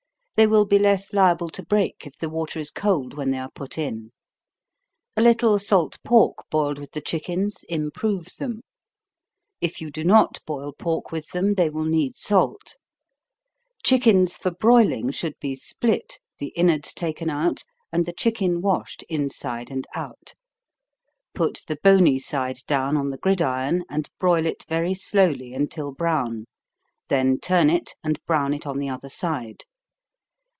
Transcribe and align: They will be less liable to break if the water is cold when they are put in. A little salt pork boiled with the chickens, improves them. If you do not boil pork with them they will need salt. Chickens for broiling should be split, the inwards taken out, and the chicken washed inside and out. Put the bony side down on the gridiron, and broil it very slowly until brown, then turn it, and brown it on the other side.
They 0.35 0.47
will 0.47 0.65
be 0.65 0.79
less 0.79 1.13
liable 1.13 1.49
to 1.49 1.63
break 1.63 2.07
if 2.07 2.17
the 2.17 2.27
water 2.27 2.59
is 2.59 2.71
cold 2.71 3.13
when 3.13 3.29
they 3.29 3.37
are 3.37 3.51
put 3.51 3.77
in. 3.77 4.11
A 5.15 5.21
little 5.21 5.59
salt 5.59 5.99
pork 6.03 6.49
boiled 6.49 6.79
with 6.79 6.93
the 6.93 7.01
chickens, 7.01 7.63
improves 7.69 8.37
them. 8.37 8.61
If 9.59 9.81
you 9.81 9.91
do 9.91 10.03
not 10.03 10.39
boil 10.47 10.73
pork 10.73 11.11
with 11.11 11.27
them 11.29 11.53
they 11.53 11.69
will 11.69 11.85
need 11.85 12.15
salt. 12.15 12.75
Chickens 13.83 14.35
for 14.35 14.49
broiling 14.49 15.11
should 15.11 15.35
be 15.39 15.55
split, 15.55 16.17
the 16.39 16.47
inwards 16.55 16.91
taken 16.95 17.29
out, 17.29 17.63
and 17.91 18.07
the 18.07 18.13
chicken 18.13 18.63
washed 18.63 19.03
inside 19.09 19.69
and 19.69 19.85
out. 19.93 20.33
Put 21.35 21.61
the 21.67 21.77
bony 21.83 22.17
side 22.17 22.61
down 22.65 22.97
on 22.97 23.11
the 23.11 23.19
gridiron, 23.19 23.83
and 23.91 24.09
broil 24.17 24.47
it 24.47 24.65
very 24.67 24.95
slowly 24.95 25.53
until 25.53 25.91
brown, 25.91 26.45
then 27.09 27.37
turn 27.39 27.69
it, 27.69 27.93
and 28.03 28.19
brown 28.25 28.55
it 28.55 28.65
on 28.65 28.79
the 28.79 28.89
other 28.89 29.09
side. 29.09 29.65